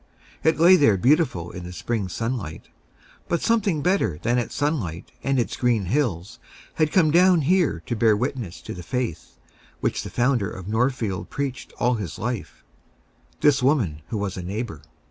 It 0.43 0.59
lay 0.59 0.77
there 0.77 0.97
beautiful 0.97 1.51
in 1.51 1.63
the 1.63 1.71
spring 1.71 2.09
sunlight. 2.09 2.69
But 3.27 3.43
something 3.43 3.83
better 3.83 4.17
than 4.23 4.39
its 4.39 4.55
sunlight 4.55 5.11
and 5.21 5.39
its 5.39 5.55
green 5.55 5.85
hills 5.85 6.39
had 6.73 6.91
come 6.91 7.11
down 7.11 7.41
here 7.41 7.83
to 7.85 7.95
bear 7.95 8.17
witness 8.17 8.61
to 8.63 8.73
the 8.73 8.81
faith 8.81 9.37
which 9.79 10.01
the 10.01 10.09
founder 10.09 10.49
of 10.49 10.67
Northfield 10.67 11.29
preached 11.29 11.71
all 11.77 11.93
his 11.93 12.17
life, 12.17 12.63
this 13.41 13.61
woman 13.61 14.01
who 14.07 14.17
was 14.17 14.37
a 14.37 14.41
neighbor. 14.41 14.81